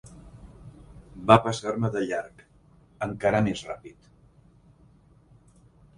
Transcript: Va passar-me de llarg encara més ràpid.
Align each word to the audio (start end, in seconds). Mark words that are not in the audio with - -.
Va 1.31 1.35
passar-me 1.43 1.91
de 1.97 2.01
llarg 2.07 2.41
encara 3.11 3.45
més 3.49 3.65
ràpid. 3.71 4.11